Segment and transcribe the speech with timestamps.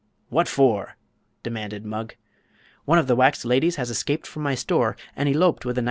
[0.29, 0.97] "What for?"
[1.43, 2.15] demanded Mugg.
[2.85, 5.79] "One of the wax ladies has escaped from my store and eloped with a $19.